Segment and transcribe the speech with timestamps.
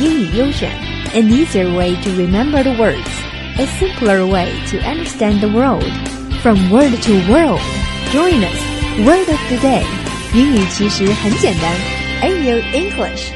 [0.00, 0.70] 英语优选，
[1.14, 3.08] an easier way to remember the words,
[3.58, 5.84] a simpler way to understand the world.
[6.42, 7.60] From word to world,
[8.12, 8.58] join us.
[9.06, 9.84] Word of the day，
[10.34, 11.74] 英语其实很简单。
[12.22, 13.32] AU English.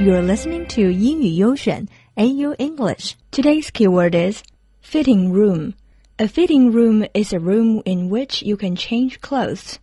[0.00, 1.86] You're listening to 英语优选
[2.16, 3.12] AU English.
[3.30, 4.42] Today's keyword is
[4.82, 5.74] fitting room.
[6.18, 9.76] A fitting room is a room in which you can change clothes.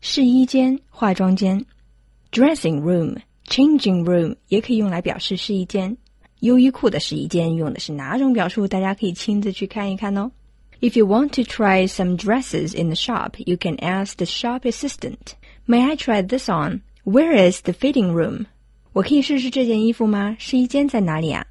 [0.00, 1.64] 试衣间、化妆间。
[2.32, 3.16] Dressing room
[3.48, 5.96] Changing room 也可以用来表示试衣间。
[6.40, 8.66] 优衣库的试衣间用的是哪种表述？
[8.66, 10.30] 大家可以亲自去看一看哦。
[10.80, 15.34] If you want to try some dresses in the shop, you can ask the shop assistant,
[15.66, 16.80] "May I try this on?
[17.04, 18.46] Where is the fitting room?"
[18.92, 20.36] 我可以试试这件衣服吗？
[20.38, 21.46] 试衣间在哪里啊？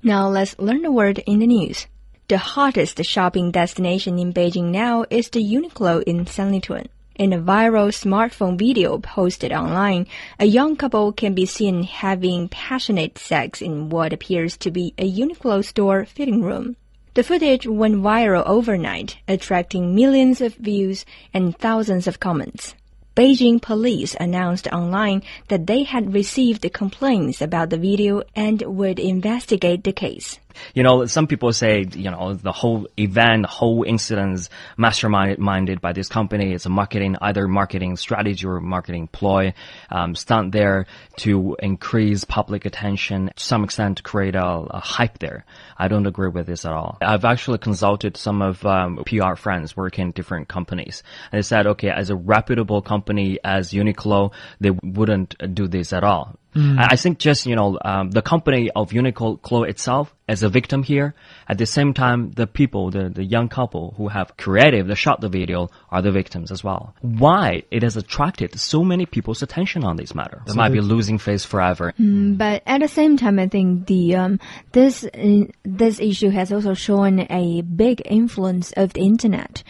[0.00, 1.84] Now let's learn the word in the news.
[2.28, 6.84] The hottest shopping destination in Beijing now is the Uniqlo in Sanlitun.
[7.15, 10.07] In a viral smartphone video posted online,
[10.39, 15.07] a young couple can be seen having passionate sex in what appears to be a
[15.07, 16.75] Uniqlo store fitting room.
[17.13, 21.05] The footage went viral overnight, attracting millions of views
[21.35, 22.73] and thousands of comments.
[23.15, 29.83] Beijing police announced online that they had received complaints about the video and would investigate
[29.83, 30.39] the case.
[30.73, 35.81] You know, some people say, you know, the whole event, the whole incident is masterminded
[35.81, 36.53] by this company.
[36.53, 39.53] It's a marketing, either marketing strategy or marketing ploy,
[39.89, 40.85] um, stunt there
[41.17, 45.45] to increase public attention, to some extent to create a, a, hype there.
[45.77, 46.97] I don't agree with this at all.
[47.01, 51.03] I've actually consulted some of um, PR friends working in different companies.
[51.31, 56.03] And they said, okay, as a reputable company as Uniqlo, they wouldn't do this at
[56.03, 56.37] all.
[56.55, 56.77] Mm.
[56.79, 61.13] I think just, you know, um, the company of Uniqlo itself as a victim here.
[61.49, 65.19] At the same time, the people, the, the young couple who have created the shot
[65.19, 66.95] the video are the victims as well.
[67.01, 70.41] Why it has attracted so many people's attention on this matter?
[70.45, 71.93] They might be losing face forever.
[71.99, 74.39] Mm, but at the same time, I think the um,
[74.71, 79.63] this uh, this issue has also shown a big influence of the internet.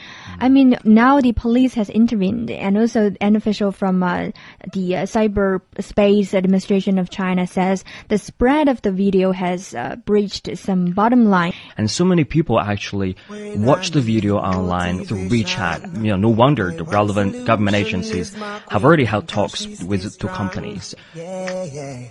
[0.44, 4.32] I mean, now the police has intervened, and also an official from uh,
[4.74, 10.50] the uh, Cyberspace Administration of China says the spread of the video has uh, breached
[10.58, 11.54] some bottom line.
[11.78, 16.04] And so many people actually watch the video online through WeChat.
[16.04, 20.94] You know, no wonder the relevant government agencies have already held talks with two companies.
[21.16, 22.10] Yeah, yeah.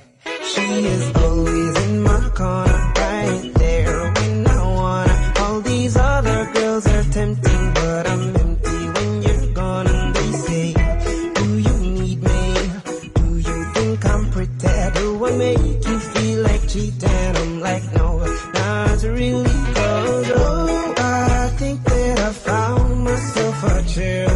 [15.23, 17.09] what make you feel like cheating?
[17.09, 18.19] I'm like, no,
[18.55, 19.45] not really.
[19.45, 24.32] Cause, oh, I think that I found myself a chill.